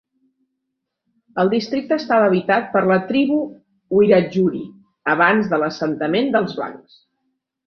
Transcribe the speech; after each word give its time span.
El 1.43 1.51
districte 1.51 1.99
estava 2.03 2.29
habitat 2.29 2.71
per 2.77 2.83
la 2.93 2.97
tribu 3.11 3.37
Wiradjuri 3.99 4.63
abans 5.15 5.53
de 5.53 5.61
l'assentament 5.65 6.35
dels 6.39 6.59
blancs. 6.63 6.99